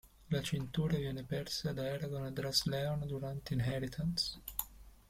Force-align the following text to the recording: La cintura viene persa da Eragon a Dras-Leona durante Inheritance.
La 0.29 0.41
cintura 0.43 0.97
viene 0.97 1.23
persa 1.23 1.73
da 1.73 1.85
Eragon 1.87 2.25
a 2.25 2.31
Dras-Leona 2.31 3.05
durante 3.05 3.53
Inheritance. 3.53 4.39